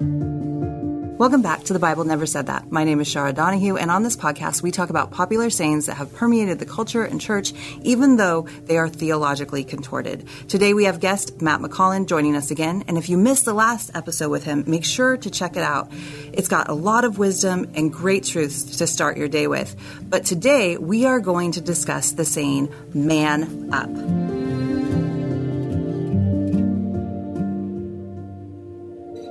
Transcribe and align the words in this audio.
Welcome 0.00 1.42
back 1.42 1.62
to 1.64 1.72
The 1.72 1.78
Bible 1.78 2.02
Never 2.02 2.26
Said 2.26 2.46
That. 2.48 2.72
My 2.72 2.82
name 2.82 3.00
is 3.00 3.08
Chara 3.08 3.32
Donahue, 3.32 3.76
and 3.76 3.92
on 3.92 4.02
this 4.02 4.16
podcast, 4.16 4.60
we 4.60 4.72
talk 4.72 4.90
about 4.90 5.12
popular 5.12 5.50
sayings 5.50 5.86
that 5.86 5.94
have 5.94 6.12
permeated 6.12 6.58
the 6.58 6.66
culture 6.66 7.04
and 7.04 7.20
church, 7.20 7.52
even 7.82 8.16
though 8.16 8.48
they 8.64 8.76
are 8.76 8.88
theologically 8.88 9.62
contorted. 9.62 10.26
Today, 10.48 10.74
we 10.74 10.86
have 10.86 10.98
guest 10.98 11.40
Matt 11.40 11.60
MacCollin 11.60 12.08
joining 12.08 12.34
us 12.34 12.50
again, 12.50 12.82
and 12.88 12.98
if 12.98 13.08
you 13.08 13.16
missed 13.16 13.44
the 13.44 13.54
last 13.54 13.92
episode 13.94 14.30
with 14.30 14.42
him, 14.42 14.64
make 14.66 14.84
sure 14.84 15.16
to 15.16 15.30
check 15.30 15.56
it 15.56 15.62
out. 15.62 15.92
It's 16.32 16.48
got 16.48 16.68
a 16.68 16.74
lot 16.74 17.04
of 17.04 17.16
wisdom 17.16 17.70
and 17.74 17.92
great 17.92 18.24
truths 18.24 18.78
to 18.78 18.88
start 18.88 19.16
your 19.16 19.28
day 19.28 19.46
with. 19.46 19.76
But 20.02 20.24
today, 20.24 20.76
we 20.76 21.06
are 21.06 21.20
going 21.20 21.52
to 21.52 21.60
discuss 21.60 22.10
the 22.10 22.24
saying, 22.24 22.74
man 22.92 23.72
up. 23.72 24.23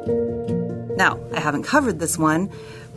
Now, 0.06 1.20
I 1.34 1.40
haven't 1.40 1.64
covered 1.64 2.00
this 2.00 2.18
one 2.18 2.52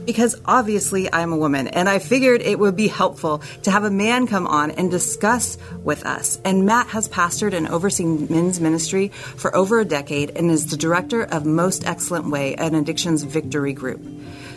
because 0.06 0.40
obviously 0.44 1.12
I'm 1.12 1.32
a 1.32 1.36
woman, 1.36 1.66
and 1.66 1.88
I 1.88 1.98
figured 1.98 2.40
it 2.40 2.58
would 2.58 2.76
be 2.76 2.86
helpful 2.88 3.42
to 3.64 3.70
have 3.70 3.84
a 3.84 3.90
man 3.90 4.26
come 4.26 4.46
on 4.46 4.70
and 4.70 4.90
discuss 4.90 5.58
with 5.82 6.06
us. 6.06 6.40
And 6.44 6.64
Matt 6.64 6.86
has 6.88 7.08
pastored 7.08 7.52
and 7.52 7.68
overseen 7.68 8.28
men's 8.30 8.60
ministry 8.60 9.08
for 9.08 9.54
over 9.54 9.80
a 9.80 9.84
decade 9.84 10.36
and 10.36 10.50
is 10.50 10.66
the 10.66 10.76
director 10.76 11.22
of 11.22 11.44
Most 11.44 11.86
Excellent 11.86 12.30
Way, 12.30 12.54
an 12.54 12.74
addictions 12.74 13.24
victory 13.24 13.72
group. 13.72 14.00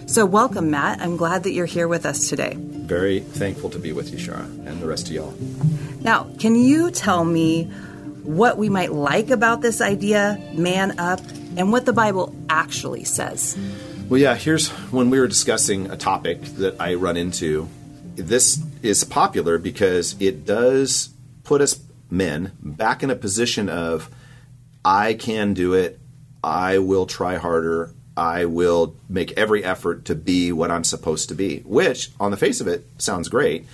So, 0.06 0.26
welcome, 0.26 0.72
Matt. 0.72 1.02
I'm 1.02 1.18
glad 1.18 1.44
that 1.44 1.52
you're 1.52 1.66
here 1.66 1.88
with 1.88 2.06
us 2.06 2.30
today. 2.30 2.56
Very 2.56 3.20
thankful 3.20 3.70
to 3.72 3.80
be 3.80 3.92
with 3.92 4.12
you, 4.12 4.18
Chara, 4.18 4.44
and 4.66 4.80
the 4.80 4.88
rest 4.88 5.08
of 5.08 5.14
y'all. 5.14 5.34
Now, 6.02 6.28
can 6.40 6.56
you 6.56 6.92
tell 6.92 7.26
me 7.26 7.66
what 8.24 8.58
we 8.58 8.70
might 8.70 8.92
like 8.92 9.32
about 9.32 9.62
this 9.62 9.82
idea, 9.82 10.40
man 10.54 11.00
up, 11.00 11.22
and 11.58 11.72
what 11.72 11.86
the 11.86 11.94
Bible 11.94 12.36
actually 12.50 13.04
says. 13.04 13.58
Well, 14.10 14.20
yeah, 14.20 14.36
here's 14.36 14.70
when 14.92 15.10
we 15.10 15.20
were 15.20 15.28
discussing 15.28 15.92
a 15.92 15.98
topic 15.98 16.42
that 16.56 16.80
I 16.80 16.96
run 16.96 17.18
into. 17.18 17.70
This 18.16 18.62
is 18.82 19.04
popular 19.04 19.58
because 19.58 20.16
it 20.20 20.46
does 20.46 21.10
put 21.44 21.62
us 21.62 21.80
men 22.10 22.52
back 22.62 23.04
in 23.04 23.10
a 23.10 23.16
position 23.16 23.70
of 23.70 24.10
I 24.84 25.14
can 25.14 25.54
do 25.54 25.74
it, 25.74 26.00
I 26.44 26.80
will 26.80 27.06
try 27.06 27.36
harder, 27.36 27.94
I 28.16 28.46
will 28.46 28.96
make 29.08 29.32
every 29.38 29.64
effort 29.64 30.06
to 30.06 30.16
be 30.16 30.52
what 30.52 30.72
I'm 30.72 30.84
supposed 30.84 31.30
to 31.30 31.36
be, 31.36 31.60
which 31.60 32.12
on 32.20 32.32
the 32.32 32.38
face 32.38 32.60
of 32.62 32.68
it 32.68 32.86
sounds 32.98 33.30
great. 33.30 33.66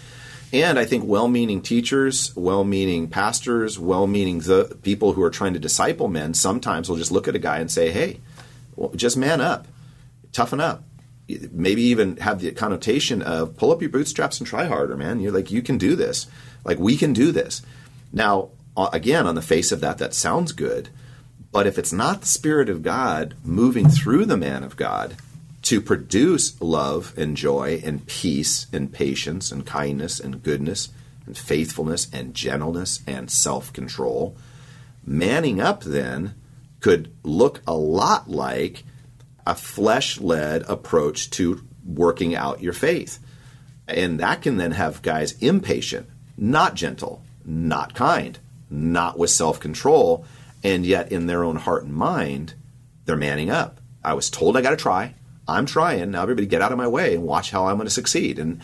And 0.56 0.80
I 0.80 0.86
think 0.86 1.04
well 1.06 1.28
meaning 1.28 1.62
teachers, 1.62 2.34
well 2.34 2.64
meaning 2.64 3.10
pastors, 3.10 3.78
well 3.78 4.08
meaning 4.08 4.42
people 4.84 5.12
who 5.12 5.22
are 5.22 5.30
trying 5.30 5.52
to 5.52 5.60
disciple 5.60 6.08
men 6.08 6.34
sometimes 6.34 6.88
will 6.88 6.96
just 6.96 7.12
look 7.12 7.28
at 7.28 7.36
a 7.36 7.40
guy 7.40 7.58
and 7.58 7.70
say, 7.70 7.92
hey, 7.92 8.22
well, 8.78 8.92
just 8.96 9.18
man 9.18 9.42
up, 9.42 9.68
toughen 10.32 10.62
up. 10.62 10.84
Maybe 11.28 11.82
even 11.82 12.16
have 12.18 12.40
the 12.40 12.54
connotation 12.54 13.22
of 13.22 13.58
pull 13.58 13.74
up 13.74 13.82
your 13.82 13.90
bootstraps 13.90 14.40
and 14.40 14.48
try 14.48 14.64
harder, 14.64 14.96
man. 14.96 15.20
You're 15.20 15.34
like, 15.34 15.52
you 15.52 15.62
can 15.62 15.78
do 15.78 15.94
this. 15.94 16.28
Like, 16.64 16.80
we 16.80 16.96
can 16.96 17.12
do 17.12 17.34
this. 17.34 17.62
Now, 18.14 18.52
again, 18.78 19.28
on 19.28 19.36
the 19.36 19.42
face 19.42 19.74
of 19.74 19.82
that, 19.82 19.98
that 19.98 20.14
sounds 20.14 20.54
good. 20.54 20.88
But 21.52 21.68
if 21.68 21.78
it's 21.78 21.92
not 21.92 22.22
the 22.22 22.28
Spirit 22.28 22.70
of 22.70 22.82
God 22.82 23.36
moving 23.44 23.90
through 23.90 24.24
the 24.24 24.38
man 24.38 24.64
of 24.64 24.78
God, 24.78 25.18
to 25.66 25.82
produce 25.82 26.62
love 26.62 27.14
and 27.18 27.36
joy 27.36 27.82
and 27.84 28.06
peace 28.06 28.68
and 28.72 28.94
patience 28.94 29.52
and 29.52 29.66
kindness 29.66 30.20
and 30.20 30.44
goodness 30.44 30.90
and 31.26 31.36
faithfulness 31.36 32.08
and 32.14 32.36
gentleness 32.36 33.02
and 33.08 33.32
self 33.32 33.74
control. 33.74 34.38
Manning 35.04 35.60
up 35.60 35.84
then 35.84 36.36
could 36.82 37.12
look 37.24 37.62
a 37.66 37.74
lot 37.74 38.30
like 38.30 38.84
a 39.48 39.56
flesh 39.56 40.20
led 40.20 40.62
approach 40.64 41.32
to 41.32 41.64
working 41.84 42.36
out 42.36 42.62
your 42.62 42.74
faith. 42.74 43.18
And 43.88 44.20
that 44.20 44.44
can 44.44 44.58
then 44.58 44.72
have 44.72 45.02
guys 45.02 45.34
impatient, 45.40 46.08
not 46.38 46.76
gentle, 46.76 47.24
not 47.44 47.96
kind, 47.96 48.38
not 48.70 49.18
with 49.18 49.32
self 49.32 49.60
control, 49.60 50.28
and 50.64 50.86
yet 50.86 51.12
in 51.12 51.26
their 51.26 51.44
own 51.44 51.56
heart 51.56 51.86
and 51.86 51.94
mind, 51.94 52.54
they're 53.06 53.16
manning 53.16 53.50
up. 53.50 53.80
I 54.04 54.14
was 54.14 54.30
told 54.30 54.56
I 54.56 54.62
got 54.62 54.72
to 54.72 54.76
try. 54.76 55.16
I'm 55.48 55.66
trying. 55.66 56.12
Now 56.12 56.24
everybody 56.24 56.48
get 56.48 56.62
out 56.62 56.72
of 56.72 56.78
my 56.78 56.88
way 56.88 57.16
and 57.16 57.24
watch 57.24 57.52
how 57.52 57.68
I'm 57.68 57.78
going 57.78 57.88
to 57.88 57.94
succeed. 57.94 58.40
And 58.40 58.62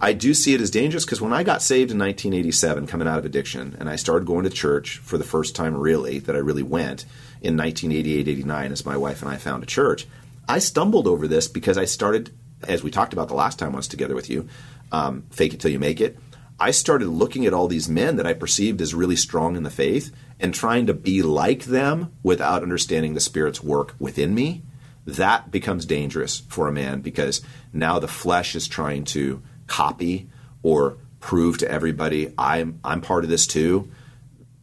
I 0.00 0.12
do 0.12 0.34
see 0.34 0.54
it 0.54 0.60
as 0.60 0.70
dangerous 0.70 1.04
because 1.04 1.20
when 1.20 1.32
I 1.32 1.42
got 1.42 1.62
saved 1.62 1.90
in 1.90 1.98
1987, 1.98 2.86
coming 2.86 3.06
out 3.06 3.18
of 3.18 3.24
addiction, 3.24 3.76
and 3.78 3.88
I 3.88 3.96
started 3.96 4.26
going 4.26 4.44
to 4.44 4.50
church 4.50 4.98
for 4.98 5.18
the 5.18 5.24
first 5.24 5.54
time, 5.54 5.76
really, 5.76 6.18
that 6.20 6.34
I 6.34 6.40
really 6.40 6.62
went 6.62 7.04
in 7.40 7.56
1988, 7.56 8.28
89, 8.28 8.72
as 8.72 8.86
my 8.86 8.96
wife 8.96 9.22
and 9.22 9.30
I 9.30 9.36
found 9.36 9.62
a 9.62 9.66
church, 9.66 10.06
I 10.48 10.58
stumbled 10.58 11.06
over 11.06 11.28
this 11.28 11.46
because 11.46 11.78
I 11.78 11.84
started, 11.84 12.30
as 12.62 12.82
we 12.82 12.90
talked 12.90 13.12
about 13.12 13.28
the 13.28 13.34
last 13.34 13.58
time 13.58 13.74
I 13.74 13.76
was 13.76 13.88
together 13.88 14.14
with 14.14 14.28
you, 14.28 14.48
um, 14.90 15.24
fake 15.30 15.54
it 15.54 15.60
till 15.60 15.70
you 15.70 15.78
make 15.78 16.00
it. 16.00 16.18
I 16.58 16.70
started 16.70 17.08
looking 17.08 17.46
at 17.46 17.54
all 17.54 17.68
these 17.68 17.88
men 17.88 18.16
that 18.16 18.26
I 18.26 18.34
perceived 18.34 18.80
as 18.80 18.94
really 18.94 19.16
strong 19.16 19.56
in 19.56 19.62
the 19.62 19.70
faith 19.70 20.12
and 20.38 20.52
trying 20.52 20.86
to 20.86 20.94
be 20.94 21.22
like 21.22 21.64
them 21.64 22.12
without 22.22 22.62
understanding 22.62 23.14
the 23.14 23.20
Spirit's 23.20 23.62
work 23.62 23.94
within 23.98 24.34
me 24.34 24.62
that 25.06 25.50
becomes 25.50 25.86
dangerous 25.86 26.40
for 26.40 26.68
a 26.68 26.72
man 26.72 27.00
because 27.00 27.42
now 27.72 27.98
the 27.98 28.08
flesh 28.08 28.54
is 28.54 28.68
trying 28.68 29.04
to 29.04 29.42
copy 29.66 30.28
or 30.62 30.96
prove 31.20 31.58
to 31.58 31.70
everybody 31.70 32.32
I'm 32.38 32.78
I'm 32.84 33.00
part 33.00 33.24
of 33.24 33.30
this 33.30 33.46
too. 33.46 33.90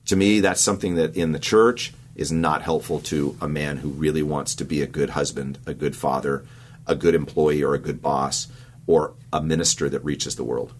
To 0.05 0.16
me, 0.16 0.39
that's 0.39 0.61
something 0.61 0.95
that 0.95 1.16
in 1.16 1.33
the 1.33 1.39
church 1.39 1.94
is 2.16 2.31
not 2.31 2.61
helpful 2.61 3.00
to 3.00 3.38
a 3.41 3.47
man 3.47 3.77
who 3.77 3.89
really 3.89 4.23
wants 4.23 4.55
to 4.55 4.66
be 4.66 4.81
a 4.81 4.88
good 4.88 5.11
husband, 5.11 5.57
a 5.66 5.73
good 5.73 5.95
father, 5.95 6.45
a 6.88 6.95
good 6.95 7.16
employee, 7.16 7.63
or 7.63 7.73
a 7.73 7.79
good 7.79 8.01
boss, 8.01 8.47
or 8.88 9.13
a 9.31 9.41
minister 9.41 9.88
that 9.88 10.03
reaches 10.03 10.35
the 10.35 10.44
world. 10.44 10.73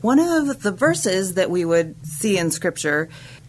One 0.00 0.18
of 0.18 0.62
the 0.62 0.72
verses 0.72 1.34
that 1.34 1.50
we 1.50 1.64
would 1.64 1.94
see 2.06 2.38
in 2.38 2.50
Scripture 2.50 3.08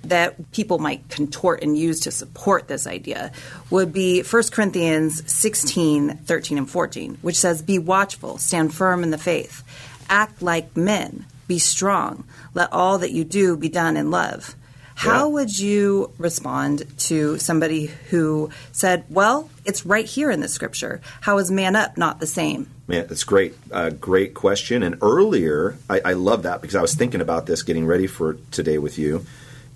that 0.09 0.51
people 0.51 0.79
might 0.79 1.07
contort 1.09 1.61
and 1.63 1.77
use 1.77 2.01
to 2.01 2.11
support 2.11 2.67
this 2.67 2.87
idea 2.87 3.31
would 3.69 3.93
be 3.93 4.21
1 4.21 4.43
Corinthians 4.51 5.31
16, 5.31 6.17
13, 6.17 6.57
and 6.57 6.69
14, 6.69 7.17
which 7.21 7.37
says, 7.37 7.61
Be 7.61 7.79
watchful, 7.79 8.37
stand 8.37 8.73
firm 8.73 9.03
in 9.03 9.11
the 9.11 9.17
faith, 9.17 9.63
act 10.09 10.41
like 10.41 10.75
men, 10.75 11.25
be 11.47 11.59
strong, 11.59 12.23
let 12.53 12.71
all 12.71 12.97
that 12.99 13.11
you 13.11 13.23
do 13.23 13.57
be 13.57 13.69
done 13.69 13.97
in 13.97 14.11
love. 14.11 14.55
How 14.95 15.27
yeah. 15.27 15.33
would 15.33 15.59
you 15.59 16.11
respond 16.17 16.85
to 16.99 17.37
somebody 17.37 17.87
who 18.09 18.49
said, 18.71 19.03
Well, 19.09 19.49
it's 19.65 19.85
right 19.85 20.05
here 20.05 20.31
in 20.31 20.39
the 20.39 20.47
scripture? 20.47 21.01
How 21.21 21.37
is 21.37 21.51
man 21.51 21.75
up 21.75 21.97
not 21.97 22.19
the 22.19 22.27
same? 22.27 22.69
Man, 22.87 23.05
that's 23.07 23.25
great. 23.25 23.55
Uh, 23.71 23.89
great 23.89 24.33
question. 24.33 24.83
And 24.83 24.97
earlier, 25.01 25.77
I, 25.89 26.01
I 26.05 26.13
love 26.13 26.43
that 26.43 26.61
because 26.61 26.75
I 26.75 26.81
was 26.81 26.93
thinking 26.93 27.19
about 27.19 27.45
this 27.45 27.61
getting 27.61 27.85
ready 27.85 28.07
for 28.07 28.35
today 28.51 28.77
with 28.77 28.97
you. 28.97 29.25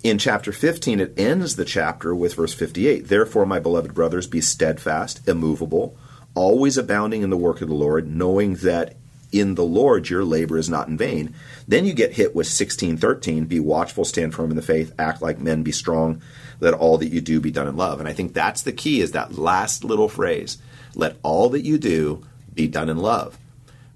In 0.02 0.16
chapter 0.16 0.50
15, 0.50 0.98
it 0.98 1.18
ends 1.18 1.56
the 1.56 1.64
chapter 1.66 2.14
with 2.14 2.34
verse 2.34 2.54
58 2.54 3.08
Therefore, 3.08 3.44
my 3.44 3.58
beloved 3.58 3.92
brothers, 3.92 4.26
be 4.26 4.40
steadfast, 4.40 5.28
immovable, 5.28 5.94
always 6.34 6.78
abounding 6.78 7.20
in 7.20 7.28
the 7.28 7.36
work 7.36 7.60
of 7.60 7.68
the 7.68 7.74
Lord, 7.74 8.08
knowing 8.08 8.54
that 8.56 8.96
in 9.30 9.56
the 9.56 9.64
Lord 9.64 10.08
your 10.08 10.24
labor 10.24 10.56
is 10.56 10.70
not 10.70 10.88
in 10.88 10.96
vain. 10.96 11.34
Then 11.68 11.84
you 11.84 11.92
get 11.92 12.14
hit 12.14 12.34
with 12.34 12.46
1613 12.46 13.44
Be 13.44 13.60
watchful, 13.60 14.06
stand 14.06 14.34
firm 14.34 14.48
in 14.48 14.56
the 14.56 14.62
faith, 14.62 14.94
act 14.98 15.20
like 15.20 15.38
men, 15.38 15.62
be 15.62 15.72
strong, 15.72 16.22
let 16.60 16.72
all 16.72 16.96
that 16.96 17.08
you 17.08 17.20
do 17.20 17.38
be 17.38 17.50
done 17.50 17.68
in 17.68 17.76
love. 17.76 18.00
And 18.00 18.08
I 18.08 18.14
think 18.14 18.32
that's 18.32 18.62
the 18.62 18.72
key 18.72 19.02
is 19.02 19.12
that 19.12 19.36
last 19.36 19.84
little 19.84 20.08
phrase 20.08 20.56
let 20.94 21.16
all 21.22 21.50
that 21.50 21.64
you 21.64 21.76
do 21.76 22.24
be 22.54 22.66
done 22.66 22.88
in 22.88 22.96
love 22.96 23.38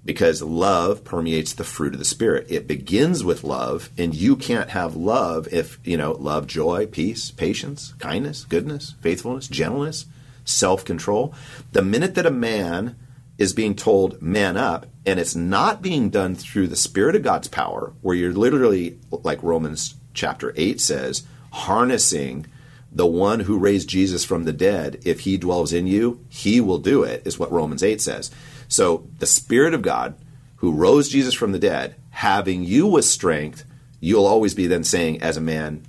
because 0.05 0.41
love 0.41 1.03
permeates 1.03 1.53
the 1.53 1.63
fruit 1.63 1.93
of 1.93 1.99
the 1.99 2.05
spirit. 2.05 2.45
It 2.49 2.67
begins 2.67 3.23
with 3.23 3.43
love 3.43 3.89
and 3.97 4.13
you 4.13 4.35
can't 4.35 4.69
have 4.69 4.95
love 4.95 5.47
if 5.51 5.79
you 5.83 5.97
know 5.97 6.11
love 6.11 6.47
joy 6.47 6.85
peace 6.85 7.31
patience 7.31 7.93
kindness 7.99 8.45
goodness 8.45 8.93
faithfulness 9.01 9.47
gentleness 9.47 10.05
self-control. 10.45 11.33
The 11.71 11.81
minute 11.81 12.15
that 12.15 12.27
a 12.27 12.31
man 12.31 12.95
is 13.37 13.53
being 13.53 13.75
told 13.75 14.21
man 14.21 14.55
up 14.55 14.85
and 15.05 15.19
it's 15.19 15.35
not 15.35 15.81
being 15.81 16.09
done 16.09 16.35
through 16.35 16.67
the 16.67 16.75
spirit 16.75 17.15
of 17.15 17.23
god's 17.23 17.47
power 17.47 17.93
where 18.01 18.15
you're 18.15 18.31
literally 18.31 18.97
like 19.11 19.41
romans 19.43 19.95
chapter 20.13 20.53
8 20.55 20.79
says 20.79 21.23
harnessing 21.51 22.45
the 22.91 23.05
one 23.05 23.41
who 23.41 23.57
raised 23.57 23.89
jesus 23.89 24.23
from 24.23 24.45
the 24.45 24.53
dead 24.53 25.01
if 25.03 25.21
he 25.21 25.37
dwells 25.37 25.73
in 25.73 25.85
you 25.85 26.23
he 26.29 26.61
will 26.61 26.77
do 26.77 27.03
it 27.03 27.21
is 27.25 27.37
what 27.37 27.51
romans 27.51 27.83
8 27.83 27.99
says 27.99 28.31
so 28.67 29.07
the 29.19 29.25
Spirit 29.25 29.73
of 29.73 29.81
God, 29.81 30.15
who 30.57 30.71
rose 30.71 31.09
Jesus 31.09 31.33
from 31.33 31.51
the 31.51 31.59
dead, 31.59 31.95
having 32.09 32.63
you 32.63 32.87
with 32.87 33.05
strength, 33.05 33.65
you'll 33.99 34.25
always 34.25 34.53
be 34.53 34.67
then 34.67 34.83
saying, 34.83 35.21
as 35.21 35.37
a 35.37 35.41
man, 35.41 35.85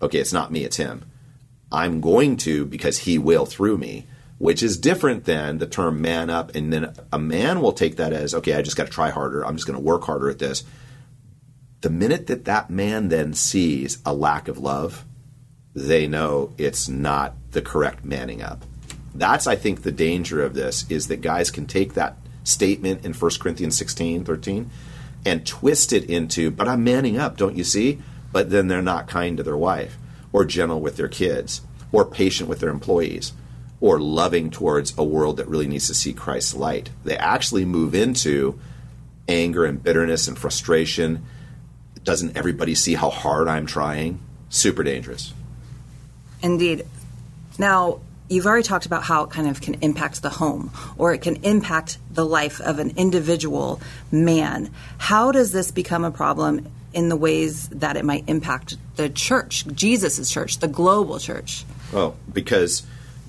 okay, 0.00 0.18
it's 0.18 0.32
not 0.32 0.52
me, 0.52 0.64
it's 0.64 0.76
him. 0.76 1.04
I'm 1.70 2.00
going 2.00 2.36
to 2.38 2.64
because 2.64 2.98
he 2.98 3.18
will 3.18 3.44
through 3.46 3.78
me, 3.78 4.06
which 4.38 4.62
is 4.62 4.78
different 4.78 5.24
than 5.24 5.58
the 5.58 5.66
term 5.66 6.00
man 6.00 6.30
up. 6.30 6.54
And 6.54 6.72
then 6.72 6.94
a 7.12 7.18
man 7.18 7.60
will 7.60 7.72
take 7.72 7.96
that 7.96 8.12
as, 8.12 8.34
okay, 8.34 8.54
I 8.54 8.62
just 8.62 8.76
got 8.76 8.86
to 8.86 8.92
try 8.92 9.10
harder. 9.10 9.44
I'm 9.44 9.56
just 9.56 9.66
going 9.66 9.78
to 9.78 9.84
work 9.84 10.04
harder 10.04 10.30
at 10.30 10.38
this. 10.38 10.64
The 11.80 11.90
minute 11.90 12.26
that 12.28 12.46
that 12.46 12.70
man 12.70 13.08
then 13.08 13.34
sees 13.34 13.98
a 14.04 14.14
lack 14.14 14.48
of 14.48 14.58
love, 14.58 15.04
they 15.74 16.08
know 16.08 16.54
it's 16.58 16.88
not 16.88 17.34
the 17.52 17.62
correct 17.62 18.04
manning 18.04 18.42
up. 18.42 18.64
That's, 19.14 19.46
I 19.46 19.56
think, 19.56 19.82
the 19.82 19.92
danger 19.92 20.42
of 20.42 20.54
this 20.54 20.88
is 20.90 21.08
that 21.08 21.20
guys 21.20 21.50
can 21.50 21.66
take 21.66 21.94
that 21.94 22.16
statement 22.44 23.04
in 23.04 23.12
1 23.12 23.30
Corinthians 23.40 23.76
16, 23.76 24.24
13, 24.24 24.70
and 25.26 25.46
twist 25.46 25.92
it 25.92 26.08
into, 26.08 26.50
but 26.50 26.68
I'm 26.68 26.84
manning 26.84 27.18
up, 27.18 27.36
don't 27.36 27.56
you 27.56 27.64
see? 27.64 27.98
But 28.32 28.50
then 28.50 28.68
they're 28.68 28.82
not 28.82 29.08
kind 29.08 29.36
to 29.36 29.42
their 29.42 29.56
wife, 29.56 29.96
or 30.32 30.44
gentle 30.44 30.80
with 30.80 30.96
their 30.96 31.08
kids, 31.08 31.62
or 31.92 32.04
patient 32.04 32.48
with 32.48 32.60
their 32.60 32.70
employees, 32.70 33.32
or 33.80 34.00
loving 34.00 34.50
towards 34.50 34.96
a 34.96 35.04
world 35.04 35.36
that 35.38 35.48
really 35.48 35.66
needs 35.66 35.86
to 35.88 35.94
see 35.94 36.12
Christ's 36.12 36.54
light. 36.54 36.90
They 37.04 37.16
actually 37.16 37.64
move 37.64 37.94
into 37.94 38.58
anger 39.26 39.64
and 39.64 39.82
bitterness 39.82 40.28
and 40.28 40.38
frustration. 40.38 41.24
Doesn't 42.04 42.36
everybody 42.36 42.74
see 42.74 42.94
how 42.94 43.10
hard 43.10 43.48
I'm 43.48 43.66
trying? 43.66 44.20
Super 44.48 44.82
dangerous. 44.82 45.32
Indeed. 46.42 46.86
Now, 47.58 48.00
you've 48.28 48.46
already 48.46 48.62
talked 48.62 48.86
about 48.86 49.02
how 49.02 49.24
it 49.24 49.30
kind 49.30 49.48
of 49.48 49.60
can 49.60 49.74
impact 49.80 50.22
the 50.22 50.30
home 50.30 50.70
or 50.96 51.12
it 51.12 51.22
can 51.22 51.36
impact 51.44 51.98
the 52.10 52.24
life 52.24 52.60
of 52.60 52.78
an 52.78 52.92
individual 52.96 53.80
man. 54.10 54.70
How 54.98 55.32
does 55.32 55.52
this 55.52 55.70
become 55.70 56.04
a 56.04 56.10
problem 56.10 56.68
in 56.92 57.08
the 57.08 57.16
ways 57.16 57.68
that 57.68 57.96
it 57.96 58.04
might 58.04 58.24
impact 58.28 58.76
the 58.96 59.08
church, 59.08 59.66
Jesus' 59.68 60.30
church, 60.30 60.58
the 60.58 60.68
global 60.68 61.18
church? 61.18 61.64
Oh, 61.92 62.14
because, 62.32 62.86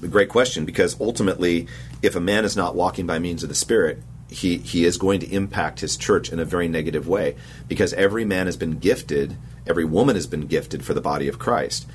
great 0.09 0.29
question, 0.29 0.65
because 0.65 0.99
ultimately, 0.99 1.67
if 2.01 2.15
a 2.15 2.21
man 2.21 2.45
is 2.45 2.55
not 2.55 2.75
walking 2.75 3.05
by 3.05 3.19
means 3.19 3.43
of 3.43 3.49
the 3.49 3.55
Spirit, 3.55 3.99
he, 4.29 4.57
he 4.57 4.85
is 4.85 4.97
going 4.97 5.19
to 5.21 5.31
impact 5.31 5.79
his 5.79 5.97
church 5.97 6.31
in 6.31 6.39
a 6.39 6.45
very 6.45 6.67
negative 6.67 7.07
way 7.07 7.35
because 7.67 7.93
every 7.93 8.25
man 8.25 8.45
has 8.45 8.57
been 8.57 8.77
gifted, 8.77 9.35
every 9.65 9.85
woman 9.85 10.15
has 10.15 10.27
been 10.27 10.45
gifted 10.45 10.85
for 10.85 10.93
the 10.93 11.01
body 11.01 11.27
of 11.27 11.39
Christ. 11.39 11.87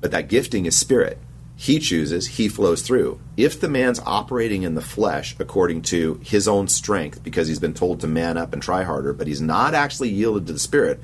But 0.00 0.10
that 0.10 0.28
gifting 0.28 0.66
is 0.66 0.76
spirit. 0.76 1.18
He 1.58 1.78
chooses, 1.78 2.26
he 2.26 2.48
flows 2.48 2.82
through. 2.82 3.18
If 3.36 3.58
the 3.58 3.68
man's 3.68 4.00
operating 4.00 4.62
in 4.62 4.74
the 4.74 4.82
flesh 4.82 5.34
according 5.38 5.82
to 5.82 6.20
his 6.22 6.46
own 6.46 6.68
strength 6.68 7.22
because 7.22 7.48
he's 7.48 7.58
been 7.58 7.72
told 7.72 8.00
to 8.00 8.06
man 8.06 8.36
up 8.36 8.52
and 8.52 8.62
try 8.62 8.82
harder, 8.82 9.14
but 9.14 9.26
he's 9.26 9.40
not 9.40 9.74
actually 9.74 10.10
yielded 10.10 10.46
to 10.46 10.52
the 10.52 10.58
spirit, 10.58 11.00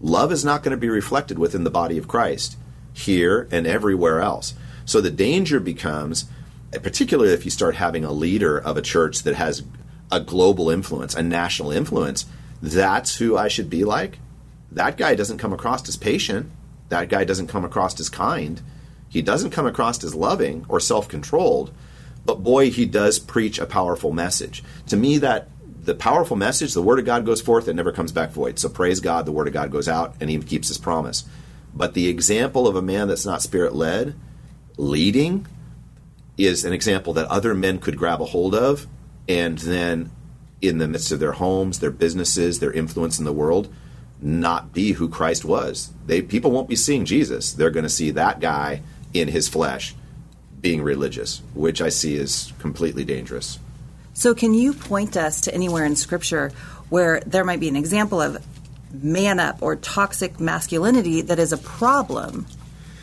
love 0.00 0.30
is 0.30 0.44
not 0.44 0.62
going 0.62 0.72
to 0.72 0.80
be 0.80 0.90
reflected 0.90 1.38
within 1.38 1.64
the 1.64 1.70
body 1.70 1.96
of 1.96 2.08
Christ 2.08 2.58
here 2.92 3.48
and 3.50 3.66
everywhere 3.66 4.20
else. 4.20 4.54
So 4.84 5.00
the 5.00 5.10
danger 5.10 5.60
becomes, 5.60 6.26
particularly 6.70 7.32
if 7.32 7.46
you 7.46 7.50
start 7.50 7.76
having 7.76 8.04
a 8.04 8.12
leader 8.12 8.58
of 8.58 8.76
a 8.76 8.82
church 8.82 9.22
that 9.22 9.36
has 9.36 9.62
a 10.12 10.20
global 10.20 10.68
influence, 10.68 11.14
a 11.14 11.22
national 11.22 11.72
influence, 11.72 12.26
that's 12.60 13.16
who 13.16 13.36
I 13.36 13.48
should 13.48 13.70
be 13.70 13.84
like. 13.84 14.18
That 14.70 14.98
guy 14.98 15.14
doesn't 15.14 15.38
come 15.38 15.54
across 15.54 15.88
as 15.88 15.96
patient. 15.96 16.50
That 16.90 17.08
guy 17.08 17.24
doesn't 17.24 17.48
come 17.48 17.64
across 17.64 17.98
as 17.98 18.10
kind. 18.10 18.60
He 19.08 19.22
doesn't 19.22 19.50
come 19.50 19.66
across 19.66 20.02
as 20.04 20.14
loving 20.14 20.66
or 20.68 20.80
self 20.80 21.08
controlled, 21.08 21.72
but 22.24 22.42
boy, 22.42 22.70
he 22.70 22.86
does 22.86 23.18
preach 23.18 23.58
a 23.58 23.66
powerful 23.66 24.12
message. 24.12 24.62
To 24.88 24.96
me, 24.96 25.18
that 25.18 25.48
the 25.86 25.94
powerful 25.94 26.36
message, 26.36 26.74
the 26.74 26.82
Word 26.82 26.98
of 26.98 27.04
God 27.04 27.24
goes 27.24 27.40
forth, 27.40 27.68
and 27.68 27.76
never 27.76 27.92
comes 27.92 28.12
back 28.12 28.30
void. 28.30 28.58
So 28.58 28.68
praise 28.68 29.00
God, 29.00 29.24
the 29.24 29.32
Word 29.32 29.46
of 29.46 29.54
God 29.54 29.70
goes 29.70 29.88
out 29.88 30.16
and 30.20 30.28
he 30.28 30.38
keeps 30.38 30.68
his 30.68 30.78
promise. 30.78 31.24
But 31.74 31.94
the 31.94 32.08
example 32.08 32.66
of 32.66 32.74
a 32.74 32.82
man 32.82 33.08
that's 33.08 33.26
not 33.26 33.42
spirit 33.42 33.74
led, 33.74 34.14
leading, 34.76 35.46
is 36.36 36.64
an 36.64 36.72
example 36.72 37.12
that 37.14 37.28
other 37.28 37.54
men 37.54 37.78
could 37.78 37.96
grab 37.96 38.20
a 38.20 38.26
hold 38.26 38.54
of 38.54 38.86
and 39.28 39.58
then 39.58 40.10
in 40.60 40.78
the 40.78 40.88
midst 40.88 41.12
of 41.12 41.20
their 41.20 41.32
homes, 41.32 41.80
their 41.80 41.90
businesses, 41.90 42.58
their 42.58 42.72
influence 42.72 43.18
in 43.18 43.24
the 43.24 43.32
world, 43.32 43.72
not 44.20 44.72
be 44.72 44.92
who 44.92 45.08
Christ 45.08 45.44
was. 45.44 45.92
They 46.06 46.22
people 46.22 46.50
won't 46.50 46.68
be 46.68 46.76
seeing 46.76 47.04
Jesus. 47.04 47.52
They're 47.52 47.70
going 47.70 47.84
to 47.84 47.90
see 47.90 48.10
that 48.12 48.40
guy 48.40 48.82
in 49.20 49.28
his 49.28 49.48
flesh 49.48 49.94
being 50.60 50.82
religious, 50.82 51.42
which 51.54 51.80
I 51.80 51.90
see 51.90 52.16
is 52.16 52.52
completely 52.58 53.04
dangerous. 53.04 53.58
So 54.14 54.34
can 54.34 54.54
you 54.54 54.72
point 54.72 55.16
us 55.16 55.42
to 55.42 55.54
anywhere 55.54 55.84
in 55.84 55.94
scripture 55.96 56.50
where 56.88 57.20
there 57.20 57.44
might 57.44 57.60
be 57.60 57.68
an 57.68 57.76
example 57.76 58.20
of 58.20 58.44
man 58.92 59.38
up 59.38 59.58
or 59.60 59.76
toxic 59.76 60.40
masculinity 60.40 61.20
that 61.22 61.38
is 61.38 61.52
a 61.52 61.58
problem? 61.58 62.46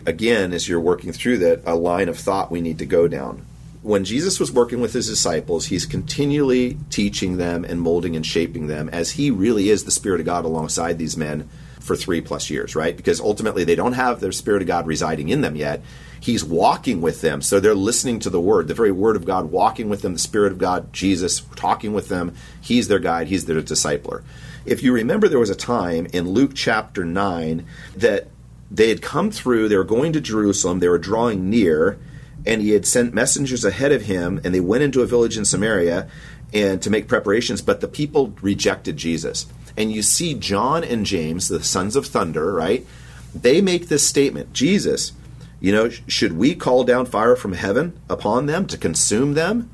Again, 0.05 0.51
as 0.53 0.67
you're 0.67 0.79
working 0.79 1.13
through 1.13 1.37
that, 1.39 1.61
a 1.65 1.75
line 1.75 2.09
of 2.09 2.17
thought 2.17 2.51
we 2.51 2.61
need 2.61 2.79
to 2.79 2.85
go 2.85 3.07
down 3.07 3.45
when 3.83 4.05
Jesus 4.05 4.39
was 4.39 4.51
working 4.51 4.79
with 4.79 4.93
his 4.93 5.07
disciples, 5.07 5.65
he's 5.65 5.85
continually 5.85 6.77
teaching 6.89 7.35
them 7.35 7.65
and 7.65 7.81
molding 7.81 8.15
and 8.15 8.25
shaping 8.25 8.67
them 8.67 8.89
as 8.89 9.11
he 9.11 9.29
really 9.29 9.69
is 9.69 9.83
the 9.83 9.91
Spirit 9.91 10.21
of 10.21 10.25
God 10.25 10.45
alongside 10.45 10.97
these 10.97 11.17
men 11.17 11.49
for 11.83 11.95
three 11.95 12.21
plus 12.21 12.49
years, 12.49 12.75
right? 12.75 12.95
Because 12.95 13.19
ultimately 13.19 13.63
they 13.63 13.75
don't 13.75 13.93
have 13.93 14.19
their 14.19 14.31
Spirit 14.31 14.61
of 14.61 14.67
God 14.67 14.87
residing 14.87 15.29
in 15.29 15.41
them 15.41 15.55
yet. 15.55 15.81
He's 16.19 16.43
walking 16.43 17.01
with 17.01 17.21
them, 17.21 17.41
so 17.41 17.59
they're 17.59 17.75
listening 17.75 18.19
to 18.19 18.29
the 18.29 18.39
Word, 18.39 18.69
the 18.69 18.73
very 18.73 18.91
Word 18.91 19.17
of 19.17 19.25
God, 19.25 19.51
walking 19.51 19.89
with 19.89 20.01
them, 20.01 20.13
the 20.13 20.19
Spirit 20.19 20.53
of 20.53 20.57
God, 20.57 20.93
Jesus, 20.93 21.41
talking 21.55 21.93
with 21.93 22.07
them. 22.07 22.33
He's 22.61 22.87
their 22.87 22.99
guide, 22.99 23.27
He's 23.27 23.45
their 23.45 23.61
discipler. 23.61 24.23
If 24.65 24.81
you 24.81 24.93
remember, 24.93 25.27
there 25.27 25.39
was 25.39 25.49
a 25.49 25.55
time 25.55 26.07
in 26.13 26.29
Luke 26.29 26.51
chapter 26.55 27.03
9 27.03 27.65
that 27.97 28.27
they 28.71 28.87
had 28.87 29.01
come 29.01 29.29
through, 29.29 29.67
they 29.67 29.75
were 29.75 29.83
going 29.83 30.13
to 30.13 30.21
Jerusalem, 30.21 30.79
they 30.79 30.87
were 30.87 30.97
drawing 30.97 31.49
near 31.49 31.99
and 32.45 32.61
he 32.61 32.71
had 32.71 32.85
sent 32.85 33.13
messengers 33.13 33.63
ahead 33.63 33.91
of 33.91 34.03
him, 34.03 34.39
and 34.43 34.53
they 34.53 34.59
went 34.59 34.83
into 34.83 35.01
a 35.01 35.05
village 35.05 35.37
in 35.37 35.45
Samaria 35.45 36.09
and 36.53 36.81
to 36.81 36.89
make 36.89 37.07
preparations, 37.07 37.61
but 37.61 37.81
the 37.81 37.87
people 37.87 38.33
rejected 38.41 38.97
Jesus. 38.97 39.47
And 39.75 39.91
you 39.91 40.01
see 40.01 40.33
John 40.33 40.83
and 40.83 41.05
James, 41.05 41.47
the 41.47 41.63
sons 41.63 41.95
of 41.95 42.05
thunder, 42.05 42.53
right? 42.53 42.85
They 43.33 43.61
make 43.61 43.87
this 43.87 44.07
statement 44.07 44.53
Jesus, 44.53 45.13
you 45.59 45.71
know, 45.71 45.89
should 45.89 46.33
we 46.33 46.55
call 46.55 46.83
down 46.83 47.05
fire 47.05 47.35
from 47.35 47.53
heaven 47.53 47.99
upon 48.09 48.45
them 48.45 48.67
to 48.67 48.77
consume 48.77 49.33
them? 49.33 49.71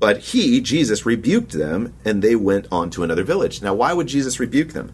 But 0.00 0.18
he, 0.18 0.60
Jesus, 0.60 1.06
rebuked 1.06 1.52
them, 1.52 1.94
and 2.04 2.20
they 2.20 2.36
went 2.36 2.66
on 2.70 2.90
to 2.90 3.04
another 3.04 3.22
village. 3.22 3.62
Now, 3.62 3.74
why 3.74 3.92
would 3.92 4.08
Jesus 4.08 4.40
rebuke 4.40 4.72
them? 4.72 4.92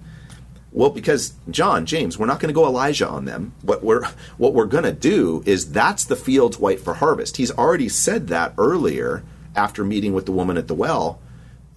Well, 0.73 0.91
because 0.91 1.35
John, 1.51 1.85
James, 1.85 2.17
we're 2.17 2.27
not 2.27 2.39
going 2.39 2.51
to 2.51 2.55
go 2.55 2.67
Elijah 2.67 3.09
on 3.09 3.25
them. 3.25 3.55
What 3.63 3.83
we're 3.83 4.05
what 4.37 4.55
we're 4.55 4.67
going 4.67 4.85
to 4.85 4.93
do 4.93 5.43
is 5.45 5.73
that's 5.73 6.05
the 6.05 6.15
fields 6.15 6.59
white 6.59 6.79
for 6.79 6.95
harvest. 6.95 7.39
He's 7.39 7.51
already 7.51 7.89
said 7.89 8.29
that 8.29 8.55
earlier 8.57 9.25
after 9.57 9.85
meeting 9.85 10.13
with 10.13 10.27
the 10.27 10.33
woman 10.33 10.57
at 10.57 10.69
the 10.69 10.75
well 10.75 11.19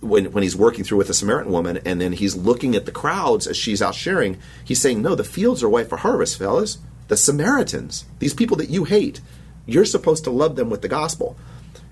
when 0.03 0.31
when 0.31 0.43
he's 0.43 0.55
working 0.55 0.83
through 0.83 0.97
with 0.99 1.07
the 1.07 1.13
Samaritan 1.13 1.51
woman 1.51 1.79
and 1.85 1.99
then 1.99 2.13
he's 2.13 2.35
looking 2.35 2.75
at 2.75 2.85
the 2.85 2.91
crowds 2.91 3.47
as 3.47 3.57
she's 3.57 3.81
out 3.81 3.95
sharing. 3.95 4.37
He's 4.63 4.81
saying, 4.81 5.01
"No, 5.01 5.15
the 5.15 5.23
fields 5.23 5.63
are 5.63 5.69
white 5.69 5.89
for 5.89 5.97
harvest, 5.97 6.37
fellas. 6.37 6.77
The 7.07 7.17
Samaritans, 7.17 8.05
these 8.19 8.33
people 8.33 8.57
that 8.57 8.69
you 8.69 8.83
hate, 8.83 9.21
you're 9.65 9.85
supposed 9.85 10.23
to 10.25 10.31
love 10.31 10.55
them 10.55 10.69
with 10.69 10.81
the 10.81 10.87
gospel." 10.87 11.35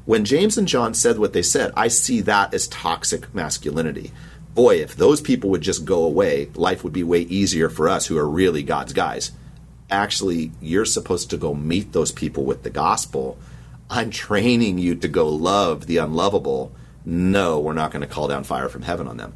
When 0.06 0.26
James 0.26 0.58
and 0.58 0.68
John 0.68 0.94
said 0.94 1.20
what 1.20 1.34
they 1.34 1.44
said, 1.44 1.72
I 1.76 1.88
see 1.88 2.22
that 2.22 2.54
as 2.54 2.68
toxic 2.68 3.34
masculinity 3.34 4.12
boy, 4.54 4.76
if 4.78 4.96
those 4.96 5.22
people 5.22 5.50
would 5.50 5.62
just 5.62 5.86
go 5.86 6.04
away, 6.04 6.50
life 6.56 6.84
would 6.84 6.94
be 6.94 7.04
way 7.04 7.22
easier 7.22 7.70
for 7.70 7.88
us 7.88 8.08
who 8.08 8.18
are 8.18 8.28
really 8.28 8.64
God's 8.64 8.94
guys. 8.94 9.32
Actually, 9.90 10.52
you're 10.62 10.86
supposed 10.86 11.30
to 11.30 11.38
go 11.38 11.54
meet 11.54 11.92
those 11.92 12.12
people 12.12 12.46
with 12.46 12.64
the 12.64 12.70
gospel. 12.70 13.38
I'm 13.90 14.10
training 14.10 14.78
you 14.78 14.96
to 14.96 15.08
go 15.08 15.28
love 15.30 15.86
the 15.86 15.98
unlovable. 15.98 16.72
No, 17.06 17.60
we're 17.60 17.74
not 17.74 17.92
going 17.92 18.02
to 18.02 18.08
call 18.08 18.28
down 18.28 18.44
fire 18.44 18.70
from 18.70 18.82
heaven 18.84 19.08
on 19.08 19.18
them. 19.18 19.34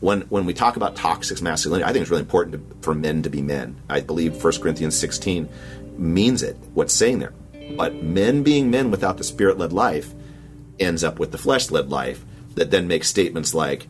When, 0.00 0.22
when 0.22 0.46
we 0.46 0.54
talk 0.54 0.76
about 0.76 0.94
toxic 0.94 1.42
masculinity, 1.42 1.88
I 1.88 1.92
think 1.92 2.02
it's 2.02 2.10
really 2.10 2.22
important 2.22 2.70
to, 2.70 2.76
for 2.82 2.94
men 2.94 3.22
to 3.22 3.30
be 3.30 3.42
men. 3.42 3.76
I 3.88 4.00
believe 4.00 4.42
1 4.42 4.52
Corinthians 4.60 4.96
16 4.96 5.48
means 5.96 6.42
it, 6.42 6.56
what's 6.74 6.94
saying 6.94 7.18
there. 7.18 7.32
But 7.76 8.02
men 8.02 8.42
being 8.42 8.70
men 8.70 8.90
without 8.90 9.18
the 9.18 9.24
spirit 9.24 9.58
led 9.58 9.72
life 9.72 10.14
ends 10.78 11.02
up 11.02 11.18
with 11.18 11.32
the 11.32 11.38
flesh 11.38 11.70
led 11.70 11.90
life 11.90 12.24
that 12.54 12.70
then 12.70 12.86
makes 12.86 13.08
statements 13.08 13.54
like, 13.54 13.88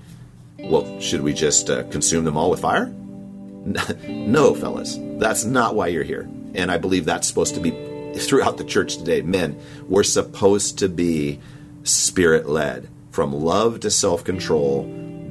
well, 0.59 0.99
should 1.01 1.21
we 1.21 1.35
just 1.35 1.69
uh, 1.69 1.85
consume 1.85 2.25
them 2.25 2.37
all 2.37 2.51
with 2.51 2.61
fire? 2.61 2.87
no, 4.09 4.55
fellas. 4.55 4.97
That's 4.99 5.45
not 5.45 5.75
why 5.75 5.89
you're 5.89 6.05
here. 6.05 6.29
And 6.55 6.71
I 6.71 6.79
believe 6.79 7.05
that's 7.05 7.29
supposed 7.29 7.55
to 7.55 7.61
be 7.61 7.71
throughout 8.19 8.57
the 8.57 8.65
church 8.65 8.97
today. 8.97 9.21
Men, 9.21 9.61
we're 9.89 10.03
supposed 10.03 10.79
to 10.79 10.89
be 10.89 11.41
spirit 11.85 12.49
led 12.49 12.89
from 13.19 13.33
love 13.33 13.81
to 13.81 13.91
self 13.91 14.23
control. 14.23 14.87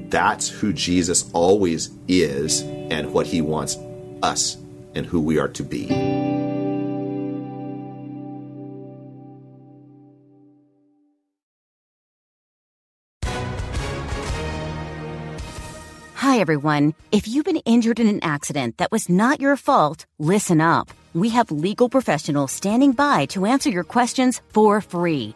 That's 0.09 0.49
who 0.49 0.73
Jesus 0.73 1.31
always 1.31 1.89
is 2.09 2.61
and 2.91 3.13
what 3.13 3.27
he 3.27 3.39
wants 3.39 3.77
us 4.21 4.57
and 4.93 5.05
who 5.05 5.21
we 5.21 5.39
are 5.39 5.47
to 5.47 5.63
be. 5.63 5.87
Hi, 16.15 16.39
everyone. 16.39 16.93
If 17.13 17.25
you've 17.25 17.45
been 17.45 17.55
injured 17.65 18.01
in 18.01 18.09
an 18.09 18.19
accident 18.21 18.79
that 18.79 18.91
was 18.91 19.07
not 19.07 19.39
your 19.39 19.55
fault, 19.55 20.05
listen 20.19 20.59
up. 20.59 20.89
We 21.13 21.29
have 21.29 21.51
legal 21.51 21.87
professionals 21.87 22.51
standing 22.51 22.91
by 22.91 23.27
to 23.27 23.45
answer 23.45 23.69
your 23.69 23.85
questions 23.85 24.41
for 24.51 24.81
free. 24.81 25.35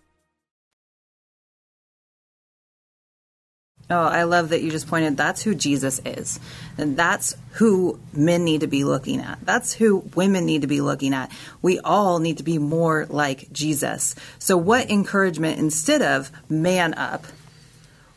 Oh, 3.91 4.05
I 4.05 4.23
love 4.23 4.49
that 4.49 4.61
you 4.61 4.71
just 4.71 4.87
pointed 4.87 5.17
that's 5.17 5.41
who 5.41 5.53
Jesus 5.53 5.99
is. 6.05 6.39
And 6.77 6.95
that's 6.95 7.35
who 7.53 7.99
men 8.13 8.45
need 8.45 8.61
to 8.61 8.67
be 8.67 8.85
looking 8.85 9.19
at. 9.19 9.45
That's 9.45 9.73
who 9.73 9.97
women 10.15 10.45
need 10.45 10.61
to 10.61 10.67
be 10.67 10.79
looking 10.79 11.13
at. 11.13 11.29
We 11.61 11.79
all 11.79 12.19
need 12.19 12.37
to 12.37 12.43
be 12.43 12.57
more 12.57 13.05
like 13.09 13.51
Jesus. 13.51 14.15
So, 14.39 14.55
what 14.55 14.89
encouragement, 14.89 15.59
instead 15.59 16.01
of 16.01 16.31
man 16.49 16.93
up, 16.93 17.25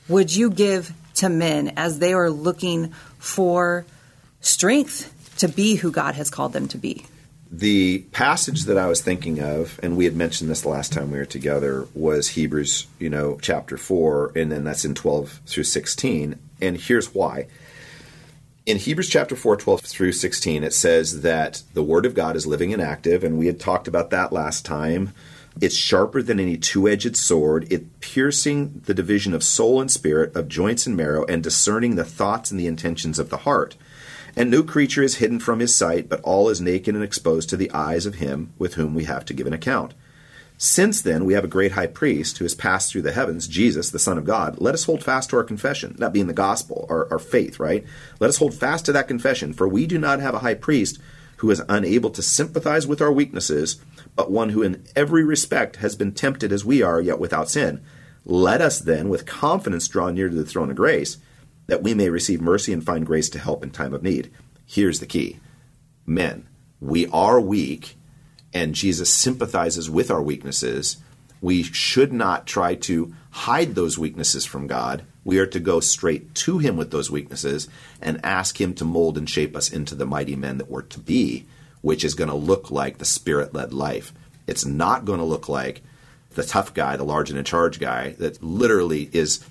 would 0.08 0.32
you 0.32 0.48
give 0.48 0.92
to 1.16 1.28
men 1.28 1.72
as 1.76 1.98
they 1.98 2.12
are 2.12 2.30
looking 2.30 2.92
for 3.18 3.84
strength 4.40 5.10
to 5.38 5.48
be 5.48 5.74
who 5.74 5.90
God 5.90 6.14
has 6.14 6.30
called 6.30 6.52
them 6.52 6.68
to 6.68 6.78
be? 6.78 7.04
The 7.50 8.00
passage 8.10 8.64
that 8.64 8.78
I 8.78 8.86
was 8.86 9.00
thinking 9.00 9.40
of, 9.40 9.78
and 9.82 9.96
we 9.96 10.04
had 10.04 10.16
mentioned 10.16 10.50
this 10.50 10.62
the 10.62 10.68
last 10.68 10.92
time 10.92 11.10
we 11.10 11.18
were 11.18 11.24
together, 11.24 11.86
was 11.94 12.28
Hebrews, 12.28 12.86
you 12.98 13.10
know, 13.10 13.38
chapter 13.40 13.76
four, 13.76 14.32
and 14.34 14.50
then 14.50 14.64
that's 14.64 14.84
in 14.84 14.94
twelve 14.94 15.40
through 15.46 15.64
sixteen. 15.64 16.38
And 16.60 16.76
here's 16.76 17.14
why. 17.14 17.46
In 18.66 18.78
Hebrews 18.78 19.10
chapter 19.10 19.36
4, 19.36 19.58
12 19.58 19.80
through 19.82 20.12
16, 20.12 20.64
it 20.64 20.72
says 20.72 21.20
that 21.20 21.62
the 21.74 21.82
Word 21.82 22.06
of 22.06 22.14
God 22.14 22.34
is 22.34 22.46
living 22.46 22.72
and 22.72 22.80
active, 22.80 23.22
and 23.22 23.38
we 23.38 23.46
had 23.46 23.60
talked 23.60 23.86
about 23.86 24.08
that 24.08 24.32
last 24.32 24.64
time. 24.64 25.12
It's 25.60 25.76
sharper 25.76 26.22
than 26.22 26.40
any 26.40 26.56
two 26.56 26.88
edged 26.88 27.14
sword, 27.14 27.70
it 27.70 28.00
piercing 28.00 28.80
the 28.86 28.94
division 28.94 29.34
of 29.34 29.44
soul 29.44 29.82
and 29.82 29.90
spirit, 29.90 30.34
of 30.34 30.48
joints 30.48 30.86
and 30.86 30.96
marrow, 30.96 31.26
and 31.26 31.42
discerning 31.42 31.96
the 31.96 32.06
thoughts 32.06 32.50
and 32.50 32.58
the 32.58 32.66
intentions 32.66 33.18
of 33.18 33.28
the 33.28 33.38
heart. 33.38 33.76
And 34.36 34.50
no 34.50 34.62
creature 34.62 35.02
is 35.02 35.16
hidden 35.16 35.38
from 35.38 35.60
his 35.60 35.74
sight, 35.74 36.08
but 36.08 36.20
all 36.22 36.48
is 36.48 36.60
naked 36.60 36.94
and 36.94 37.04
exposed 37.04 37.48
to 37.50 37.56
the 37.56 37.70
eyes 37.70 38.06
of 38.06 38.16
him 38.16 38.52
with 38.58 38.74
whom 38.74 38.94
we 38.94 39.04
have 39.04 39.24
to 39.26 39.34
give 39.34 39.46
an 39.46 39.52
account. 39.52 39.94
Since 40.56 41.02
then 41.02 41.24
we 41.24 41.34
have 41.34 41.44
a 41.44 41.48
great 41.48 41.72
high 41.72 41.88
priest 41.88 42.38
who 42.38 42.44
has 42.44 42.54
passed 42.54 42.90
through 42.90 43.02
the 43.02 43.12
heavens, 43.12 43.48
Jesus, 43.48 43.90
the 43.90 43.98
Son 43.98 44.18
of 44.18 44.24
God, 44.24 44.60
let 44.60 44.74
us 44.74 44.84
hold 44.84 45.02
fast 45.02 45.30
to 45.30 45.36
our 45.36 45.44
confession, 45.44 45.96
that 45.98 46.12
being 46.12 46.28
the 46.28 46.32
gospel, 46.32 46.86
our, 46.88 47.10
our 47.10 47.18
faith, 47.18 47.58
right? 47.58 47.84
Let 48.20 48.30
us 48.30 48.38
hold 48.38 48.54
fast 48.54 48.86
to 48.86 48.92
that 48.92 49.08
confession, 49.08 49.52
for 49.52 49.66
we 49.66 49.86
do 49.86 49.98
not 49.98 50.20
have 50.20 50.34
a 50.34 50.40
high 50.40 50.54
priest 50.54 50.98
who 51.38 51.50
is 51.50 51.62
unable 51.68 52.10
to 52.10 52.22
sympathize 52.22 52.86
with 52.86 53.02
our 53.02 53.12
weaknesses, 53.12 53.80
but 54.14 54.30
one 54.30 54.50
who 54.50 54.62
in 54.62 54.84
every 54.94 55.24
respect 55.24 55.76
has 55.76 55.96
been 55.96 56.12
tempted 56.12 56.52
as 56.52 56.64
we 56.64 56.82
are, 56.82 57.00
yet 57.00 57.18
without 57.18 57.50
sin. 57.50 57.84
Let 58.24 58.60
us 58.60 58.78
then 58.78 59.08
with 59.08 59.26
confidence 59.26 59.88
draw 59.88 60.10
near 60.10 60.28
to 60.28 60.34
the 60.34 60.46
throne 60.46 60.70
of 60.70 60.76
grace 60.76 61.18
that 61.66 61.83
we 61.83 61.94
may 61.94 62.09
receive 62.09 62.40
mercy 62.40 62.73
and 62.73 62.85
find 62.85 63.06
grace 63.06 63.28
to 63.30 63.38
help 63.38 63.62
in 63.62 63.71
time 63.71 63.94
of 63.94 64.02
need. 64.02 64.30
Here's 64.66 65.00
the 65.00 65.06
key 65.06 65.38
men, 66.06 66.47
we 66.80 67.06
are 67.09 67.40
weak, 67.40 67.97
and 68.52 68.75
Jesus 68.75 69.11
sympathizes 69.12 69.88
with 69.88 70.11
our 70.11 70.23
weaknesses. 70.23 70.99
We 71.40 71.62
should 71.62 72.12
not 72.12 72.47
try 72.47 72.75
to 72.76 73.14
hide 73.30 73.75
those 73.75 73.99
weaknesses 73.99 74.44
from 74.44 74.66
God. 74.66 75.04
We 75.25 75.38
are 75.38 75.47
to 75.47 75.61
go 75.61 75.80
straight 75.80 76.35
to 76.37 76.59
Him 76.59 76.76
with 76.76 76.90
those 76.90 77.11
weaknesses 77.11 77.68
and 78.00 78.25
ask 78.25 78.61
Him 78.61 78.75
to 78.75 78.85
mold 78.85 79.18
and 79.18 79.28
shape 79.28 79.56
us 79.56 79.71
into 79.73 79.94
the 79.94 80.06
mighty 80.06 80.37
men 80.37 80.59
that 80.59 80.71
we're 80.71 80.83
to 80.83 81.00
be, 81.00 81.47
which 81.80 82.04
is 82.04 82.14
going 82.14 82.30
to 82.30 82.37
look 82.37 82.71
like 82.71 82.99
the 82.99 83.04
Spirit 83.04 83.54
led 83.54 83.73
life. 83.73 84.12
It's 84.47 84.64
not 84.64 85.04
going 85.04 85.18
to 85.18 85.25
look 85.25 85.49
like 85.49 85.83
the 86.35 86.44
tough 86.44 86.75
guy, 86.75 86.97
the 86.97 87.04
large 87.04 87.30
and 87.30 87.38
in 87.38 87.44
charge 87.44 87.78
guy, 87.78 88.11
that 88.18 88.42
literally 88.42 89.09
is 89.12 89.44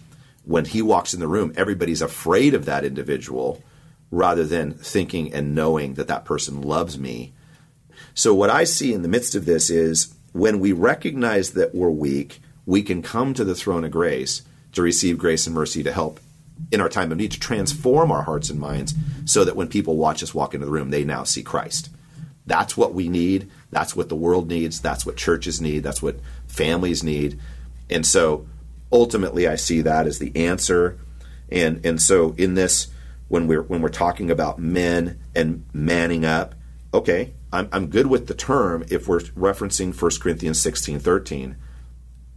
when 0.45 0.65
he 0.65 0.81
walks 0.81 1.13
in 1.13 1.19
the 1.19 1.27
room, 1.27 1.53
everybody's 1.55 2.01
afraid 2.01 2.53
of 2.53 2.65
that 2.65 2.83
individual 2.83 3.62
rather 4.12 4.43
than 4.43 4.73
thinking 4.73 5.33
and 5.33 5.55
knowing 5.55 5.95
that 5.95 6.07
that 6.07 6.25
person 6.25 6.62
loves 6.62 6.97
me. 6.97 7.33
So, 8.13 8.33
what 8.33 8.50
I 8.50 8.63
see 8.63 8.93
in 8.93 9.01
the 9.01 9.07
midst 9.07 9.35
of 9.35 9.45
this 9.45 9.69
is 9.69 10.13
when 10.33 10.59
we 10.59 10.71
recognize 10.71 11.51
that 11.51 11.73
we're 11.73 11.89
weak, 11.89 12.39
we 12.65 12.83
can 12.83 13.01
come 13.01 13.33
to 13.33 13.43
the 13.43 13.55
throne 13.55 13.83
of 13.83 13.91
grace 13.91 14.43
to 14.73 14.81
receive 14.81 15.17
grace 15.17 15.47
and 15.47 15.55
mercy 15.55 15.83
to 15.83 15.91
help 15.91 16.19
in 16.71 16.81
our 16.81 16.89
time 16.89 17.12
of 17.12 17.17
need 17.17 17.31
to 17.31 17.39
transform 17.39 18.12
our 18.12 18.23
hearts 18.23 18.50
and 18.50 18.59
minds 18.59 18.93
so 19.25 19.43
that 19.43 19.55
when 19.55 19.67
people 19.67 19.97
watch 19.97 20.21
us 20.21 20.33
walk 20.33 20.53
into 20.53 20.65
the 20.65 20.71
room, 20.71 20.89
they 20.89 21.03
now 21.03 21.23
see 21.23 21.43
Christ. 21.43 21.89
That's 22.45 22.75
what 22.75 22.93
we 22.93 23.09
need. 23.09 23.50
That's 23.71 23.95
what 23.95 24.09
the 24.09 24.15
world 24.15 24.50
needs. 24.50 24.81
That's 24.81 25.05
what 25.05 25.17
churches 25.17 25.62
need. 25.62 25.83
That's 25.83 26.01
what 26.01 26.19
families 26.47 27.03
need. 27.03 27.39
And 27.89 28.05
so 28.05 28.47
ultimately 28.93 29.47
I 29.47 29.55
see 29.55 29.81
that 29.81 30.07
as 30.07 30.19
the 30.19 30.31
answer. 30.35 30.97
And 31.51 31.85
and 31.85 32.01
so 32.01 32.33
in 32.38 32.53
this 32.53 32.88
when 33.27 33.47
we're 33.47 33.63
when 33.63 33.81
we're 33.81 33.89
talking 33.89 34.31
about 34.31 34.59
men 34.59 35.19
and 35.35 35.65
manning 35.73 36.23
up, 36.23 36.55
okay, 36.93 37.33
I'm 37.51 37.67
I'm 37.73 37.88
good 37.88 38.07
with 38.07 38.27
the 38.27 38.33
term 38.35 38.85
if 38.89 39.07
we're 39.07 39.19
referencing 39.19 40.00
1 40.00 40.12
Corinthians 40.21 40.62
16, 40.62 41.00
13. 41.00 41.57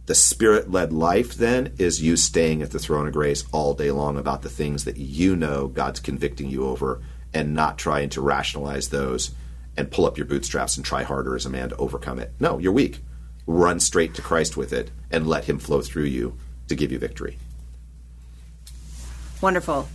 The 0.07 0.15
spirit 0.15 0.71
led 0.71 0.93
life 0.93 1.35
then 1.35 1.73
is 1.77 2.01
you 2.01 2.15
staying 2.15 2.61
at 2.61 2.71
the 2.71 2.79
throne 2.79 3.07
of 3.07 3.13
grace 3.13 3.43
all 3.51 3.73
day 3.73 3.91
long 3.91 4.17
about 4.17 4.41
the 4.41 4.49
things 4.49 4.85
that 4.85 4.95
you 4.97 5.35
know 5.35 5.67
God's 5.67 5.99
convicting 5.99 6.49
you 6.49 6.65
over 6.65 7.01
and 7.33 7.53
not 7.53 7.77
trying 7.77 8.07
to 8.09 8.21
rationalize 8.21 8.87
those 8.87 9.31
and 9.75 9.91
pull 9.91 10.05
up 10.05 10.17
your 10.17 10.25
bootstraps 10.25 10.77
and 10.77 10.85
try 10.85 11.03
harder 11.03 11.35
as 11.35 11.45
a 11.45 11.49
man 11.49 11.69
to 11.69 11.75
overcome 11.75 12.19
it. 12.19 12.31
No, 12.39 12.57
you're 12.57 12.71
weak. 12.71 13.03
Run 13.45 13.81
straight 13.81 14.13
to 14.15 14.21
Christ 14.21 14.55
with 14.55 14.71
it 14.71 14.91
and 15.11 15.27
let 15.27 15.45
Him 15.45 15.59
flow 15.59 15.81
through 15.81 16.05
you 16.05 16.37
to 16.67 16.75
give 16.75 16.91
you 16.91 16.99
victory. 16.99 17.37
Wonderful. 19.41 19.87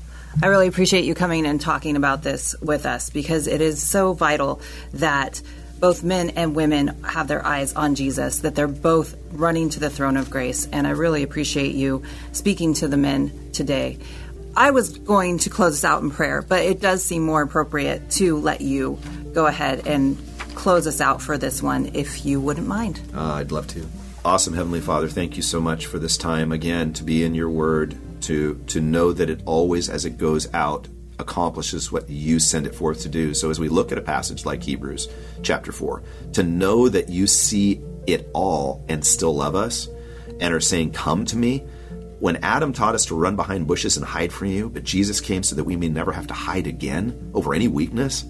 I 0.43 0.47
really 0.47 0.69
appreciate 0.69 1.05
you 1.05 1.15
coming 1.15 1.47
and 1.47 1.61
talking 1.61 1.97
about 1.97 2.23
this 2.23 2.55
with 2.61 2.87
us 2.87 3.11
because 3.11 3.47
it 3.47 3.61
is 3.61 3.83
so 3.83 4.15
vital 4.15 4.61
that 4.95 5.43
both 5.79 6.05
men 6.05 6.31
and 6.31 6.55
women 6.55 7.03
have 7.03 7.27
their 7.27 7.45
eyes 7.45 7.75
on 7.75 7.97
Jesus, 7.97 8.39
that 8.39 8.55
they're 8.55 8.69
both 8.69 9.17
running 9.33 9.69
to 9.71 9.81
the 9.81 9.91
throne 9.91 10.17
of 10.17 10.31
grace. 10.31 10.69
And 10.73 10.87
I 10.87 10.91
really 10.91 11.25
appreciate 11.25 11.75
you 11.75 12.05
speaking 12.31 12.75
to 12.75 12.89
the 12.89 12.97
men 12.97 13.51
today. 13.53 13.99
I 14.57 14.71
was 14.71 14.97
going 14.97 15.39
to 15.41 15.51
close 15.51 15.73
this 15.73 15.85
out 15.85 16.03
in 16.03 16.11
prayer, 16.11 16.41
but 16.41 16.63
it 16.63 16.81
does 16.81 17.05
seem 17.05 17.23
more 17.23 17.43
appropriate 17.43 18.11
to 18.13 18.39
let 18.39 18.61
you 18.61 18.99
go 19.33 19.47
ahead 19.47 19.87
and 19.87 20.17
close 20.55 20.87
us 20.87 21.01
out 21.01 21.21
for 21.21 21.37
this 21.37 21.63
one, 21.63 21.91
if 21.95 22.25
you 22.25 22.41
wouldn't 22.41 22.69
mind. 22.69 23.01
Uh, 23.15 23.35
I'd 23.35 23.51
love 23.51 23.67
to. 23.69 23.87
Awesome 24.25 24.55
Heavenly 24.55 24.81
Father, 24.81 25.09
thank 25.09 25.37
you 25.37 25.43
so 25.43 25.61
much 25.61 25.87
for 25.87 25.99
this 25.99 26.17
time 26.17 26.53
again 26.53 26.93
to 26.93 27.03
be 27.03 27.25
in 27.25 27.35
your 27.35 27.51
word, 27.51 27.99
to 28.23 28.55
to 28.69 28.81
know 28.81 29.13
that 29.13 29.29
it 29.29 29.43
always 29.47 29.91
as 29.91 30.05
it 30.05 30.17
goes 30.17 30.47
out 30.55 30.87
accomplishes 31.19 31.91
what 31.91 32.09
you 32.09 32.39
send 32.39 32.65
it 32.69 32.75
forth 32.75 33.01
to 33.03 33.09
do. 33.09 33.35
So 33.35 33.51
as 33.51 33.59
we 33.59 33.69
look 33.69 33.91
at 33.91 33.99
a 33.99 34.03
passage 34.03 34.47
like 34.47 34.63
Hebrews 34.63 35.09
chapter 35.43 35.73
4, 35.73 36.05
to 36.35 36.45
know 36.45 36.89
that 36.89 37.09
you 37.09 37.27
see 37.27 37.83
it 38.07 38.31
all 38.33 38.85
and 38.89 39.05
still 39.05 39.35
love 39.35 39.57
us 39.57 39.89
and 40.39 40.55
are 40.55 40.61
saying 40.61 40.93
come 40.93 41.25
to 41.25 41.37
me 41.37 41.67
when 42.21 42.37
Adam 42.45 42.73
taught 42.73 42.95
us 42.95 43.07
to 43.07 43.17
run 43.17 43.35
behind 43.35 43.67
bushes 43.67 43.97
and 43.97 44.07
hide 44.07 44.33
from 44.33 44.47
you, 44.47 44.69
but 44.69 44.85
Jesus 44.85 45.21
came 45.21 45.43
so 45.43 45.57
that 45.57 45.65
we 45.65 45.75
may 45.75 45.89
never 45.89 46.13
have 46.13 46.29
to 46.29 46.35
hide 46.35 46.69
again 46.69 47.33
over 47.35 47.55
any 47.55 47.67
weakness. 47.67 48.25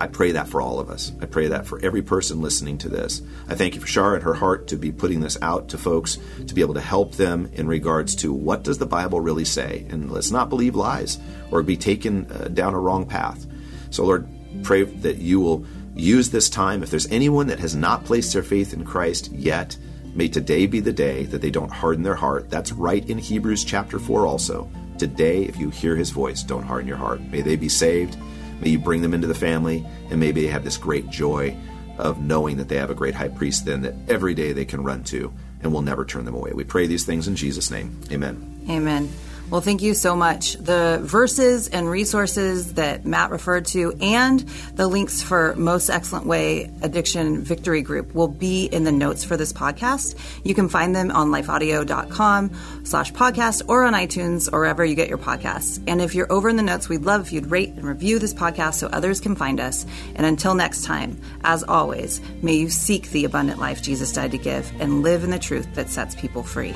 I 0.00 0.06
pray 0.06 0.32
that 0.32 0.48
for 0.48 0.60
all 0.60 0.78
of 0.78 0.90
us. 0.90 1.12
I 1.20 1.26
pray 1.26 1.48
that 1.48 1.66
for 1.66 1.80
every 1.80 2.02
person 2.02 2.40
listening 2.40 2.78
to 2.78 2.88
this. 2.88 3.20
I 3.48 3.54
thank 3.54 3.74
you 3.74 3.80
for 3.80 3.86
Chara 3.86 4.14
and 4.14 4.22
her 4.22 4.34
heart 4.34 4.68
to 4.68 4.76
be 4.76 4.92
putting 4.92 5.20
this 5.20 5.36
out 5.42 5.68
to 5.70 5.78
folks 5.78 6.18
to 6.46 6.54
be 6.54 6.60
able 6.60 6.74
to 6.74 6.80
help 6.80 7.14
them 7.14 7.50
in 7.54 7.66
regards 7.66 8.14
to 8.16 8.32
what 8.32 8.62
does 8.62 8.78
the 8.78 8.86
Bible 8.86 9.20
really 9.20 9.44
say, 9.44 9.84
and 9.90 10.10
let's 10.10 10.30
not 10.30 10.48
believe 10.48 10.76
lies 10.76 11.18
or 11.50 11.62
be 11.62 11.76
taken 11.76 12.30
uh, 12.30 12.48
down 12.48 12.74
a 12.74 12.80
wrong 12.80 13.06
path. 13.06 13.46
So, 13.90 14.04
Lord, 14.04 14.28
pray 14.62 14.84
that 14.84 15.18
you 15.18 15.40
will 15.40 15.66
use 15.94 16.30
this 16.30 16.48
time. 16.48 16.82
If 16.82 16.90
there's 16.90 17.10
anyone 17.10 17.48
that 17.48 17.58
has 17.58 17.74
not 17.74 18.04
placed 18.04 18.32
their 18.32 18.42
faith 18.42 18.72
in 18.72 18.84
Christ 18.84 19.32
yet, 19.32 19.76
may 20.14 20.28
today 20.28 20.66
be 20.66 20.80
the 20.80 20.92
day 20.92 21.24
that 21.26 21.42
they 21.42 21.50
don't 21.50 21.72
harden 21.72 22.04
their 22.04 22.14
heart. 22.14 22.50
That's 22.50 22.72
right 22.72 23.08
in 23.08 23.18
Hebrews 23.18 23.64
chapter 23.64 23.98
4 23.98 24.26
also. 24.26 24.70
Today, 24.98 25.42
if 25.42 25.58
you 25.58 25.70
hear 25.70 25.96
his 25.96 26.10
voice, 26.10 26.42
don't 26.42 26.62
harden 26.62 26.86
your 26.86 26.96
heart. 26.96 27.20
May 27.20 27.40
they 27.40 27.56
be 27.56 27.68
saved 27.68 28.16
May 28.62 28.70
you 28.70 28.78
bring 28.78 29.02
them 29.02 29.12
into 29.12 29.26
the 29.26 29.34
family, 29.34 29.84
and 30.08 30.20
maybe 30.20 30.42
they 30.42 30.46
have 30.46 30.62
this 30.62 30.76
great 30.76 31.10
joy 31.10 31.56
of 31.98 32.20
knowing 32.20 32.56
that 32.58 32.68
they 32.68 32.76
have 32.76 32.90
a 32.90 32.94
great 32.94 33.14
high 33.14 33.28
priest 33.28 33.66
then 33.66 33.82
that 33.82 33.94
every 34.08 34.34
day 34.34 34.52
they 34.52 34.64
can 34.64 34.84
run 34.84 35.02
to 35.04 35.32
and 35.62 35.72
will 35.72 35.82
never 35.82 36.04
turn 36.04 36.24
them 36.24 36.34
away. 36.34 36.52
We 36.52 36.64
pray 36.64 36.86
these 36.86 37.04
things 37.04 37.26
in 37.26 37.34
Jesus' 37.34 37.70
name. 37.70 38.00
Amen. 38.10 38.64
Amen. 38.70 39.10
Well, 39.52 39.60
thank 39.60 39.82
you 39.82 39.92
so 39.92 40.16
much. 40.16 40.54
The 40.54 40.98
verses 41.02 41.68
and 41.68 41.86
resources 41.86 42.72
that 42.72 43.04
Matt 43.04 43.30
referred 43.30 43.66
to 43.66 43.92
and 44.00 44.40
the 44.76 44.88
links 44.88 45.22
for 45.22 45.54
Most 45.56 45.90
Excellent 45.90 46.24
Way 46.24 46.70
Addiction 46.80 47.42
Victory 47.42 47.82
Group 47.82 48.14
will 48.14 48.28
be 48.28 48.64
in 48.64 48.84
the 48.84 48.92
notes 48.92 49.24
for 49.24 49.36
this 49.36 49.52
podcast. 49.52 50.16
You 50.42 50.54
can 50.54 50.70
find 50.70 50.96
them 50.96 51.10
on 51.10 51.28
lifeaudio.com 51.28 52.84
slash 52.84 53.12
podcast 53.12 53.68
or 53.68 53.84
on 53.84 53.92
iTunes 53.92 54.50
or 54.50 54.60
wherever 54.60 54.86
you 54.86 54.94
get 54.94 55.10
your 55.10 55.18
podcasts. 55.18 55.84
And 55.86 56.00
if 56.00 56.14
you're 56.14 56.32
over 56.32 56.48
in 56.48 56.56
the 56.56 56.62
notes, 56.62 56.88
we'd 56.88 57.02
love 57.02 57.20
if 57.20 57.32
you'd 57.34 57.50
rate 57.50 57.74
and 57.74 57.84
review 57.84 58.18
this 58.18 58.32
podcast 58.32 58.76
so 58.76 58.86
others 58.86 59.20
can 59.20 59.36
find 59.36 59.60
us. 59.60 59.84
And 60.14 60.24
until 60.24 60.54
next 60.54 60.86
time, 60.86 61.20
as 61.44 61.62
always, 61.62 62.22
may 62.40 62.54
you 62.54 62.70
seek 62.70 63.10
the 63.10 63.26
abundant 63.26 63.60
life 63.60 63.82
Jesus 63.82 64.14
died 64.14 64.30
to 64.30 64.38
give 64.38 64.72
and 64.80 65.02
live 65.02 65.24
in 65.24 65.30
the 65.30 65.38
truth 65.38 65.74
that 65.74 65.90
sets 65.90 66.14
people 66.14 66.42
free. 66.42 66.72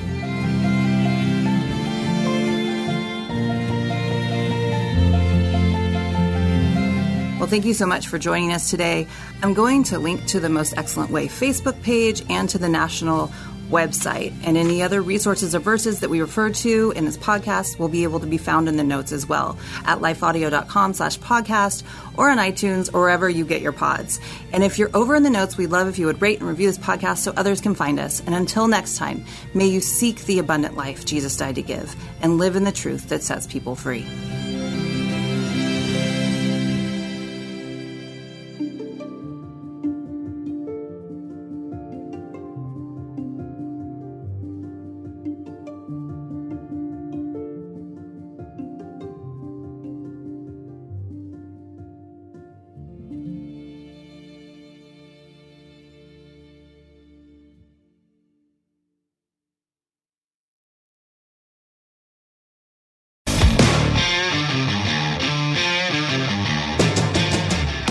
Well, 7.47 7.53
thank 7.53 7.65
you 7.65 7.75
so 7.75 7.87
much 7.87 8.09
for 8.09 8.19
joining 8.19 8.51
us 8.51 8.71
today. 8.71 9.07
I'm 9.41 9.55
going 9.55 9.85
to 9.85 10.01
link 10.01 10.27
to 10.27 10.41
the 10.41 10.49
Most 10.49 10.77
Excellent 10.77 11.13
Way 11.13 11.29
Facebook 11.29 11.81
page 11.81 12.25
and 12.29 12.49
to 12.49 12.59
the 12.59 12.69
National 12.69 13.31
website. 13.71 14.35
And 14.43 14.57
any 14.57 14.83
other 14.83 15.01
resources 15.01 15.55
or 15.55 15.61
verses 15.61 16.01
that 16.01 16.11
we 16.11 16.21
refer 16.21 16.51
to 16.51 16.93
in 16.97 17.05
this 17.05 17.17
podcast 17.17 17.79
will 17.79 17.87
be 17.87 18.03
able 18.03 18.19
to 18.19 18.27
be 18.27 18.37
found 18.37 18.69
in 18.69 18.77
the 18.77 18.83
notes 18.83 19.13
as 19.13 19.29
well 19.29 19.57
at 19.85 20.01
lifeaudio.com 20.01 20.95
slash 20.95 21.21
podcast 21.21 21.85
or 22.17 22.31
on 22.31 22.39
iTunes 22.39 22.93
or 22.93 23.03
wherever 23.03 23.29
you 23.29 23.45
get 23.45 23.63
your 23.63 23.71
pods. 23.71 24.19
And 24.53 24.65
if 24.65 24.77
you're 24.77 24.91
over 24.93 25.15
in 25.15 25.23
the 25.23 25.31
notes, 25.31 25.57
we'd 25.57 25.69
love 25.69 25.87
if 25.87 26.01
you 26.01 26.07
would 26.07 26.21
rate 26.21 26.41
and 26.41 26.49
review 26.49 26.67
this 26.67 26.79
podcast 26.79 27.19
so 27.19 27.33
others 27.37 27.61
can 27.61 27.77
find 27.77 28.01
us. 28.01 28.19
And 28.27 28.35
until 28.35 28.67
next 28.67 28.97
time, 28.97 29.25
may 29.55 29.69
you 29.69 29.81
seek 29.81 30.25
the 30.25 30.41
abundant 30.41 30.77
life 30.77 31.05
Jesus 31.05 31.37
died 31.37 31.55
to 31.55 31.63
give 31.63 31.95
and 32.23 32.39
live 32.39 32.57
in 32.57 32.65
the 32.65 32.73
truth 32.73 33.09
that 33.11 33.23
sets 33.23 33.47
people 33.47 33.77
free. 33.77 34.05